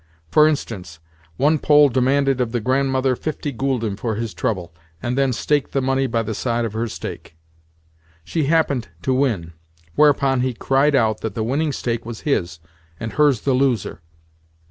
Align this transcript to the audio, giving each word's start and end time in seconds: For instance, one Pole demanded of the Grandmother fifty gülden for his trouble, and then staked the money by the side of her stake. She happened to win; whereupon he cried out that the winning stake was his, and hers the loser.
For 0.31 0.47
instance, 0.47 0.97
one 1.37 1.59
Pole 1.59 1.87
demanded 1.87 2.41
of 2.41 2.53
the 2.53 2.59
Grandmother 2.59 3.15
fifty 3.15 3.53
gülden 3.53 3.99
for 3.99 4.15
his 4.15 4.33
trouble, 4.33 4.73
and 4.99 5.15
then 5.15 5.31
staked 5.31 5.73
the 5.73 5.79
money 5.81 6.07
by 6.07 6.23
the 6.23 6.33
side 6.33 6.65
of 6.65 6.73
her 6.73 6.87
stake. 6.87 7.35
She 8.23 8.45
happened 8.45 8.87
to 9.03 9.13
win; 9.13 9.53
whereupon 9.93 10.41
he 10.41 10.55
cried 10.55 10.95
out 10.95 11.21
that 11.21 11.35
the 11.35 11.43
winning 11.43 11.71
stake 11.71 12.03
was 12.03 12.21
his, 12.21 12.57
and 12.99 13.13
hers 13.13 13.41
the 13.41 13.53
loser. 13.53 14.01